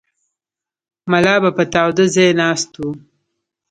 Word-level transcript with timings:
ملا 1.11 1.35
به 1.43 1.49
په 1.57 1.63
تاوده 1.73 2.05
ځای 2.15 2.29
ناست 2.41 2.71
و. 2.79 2.85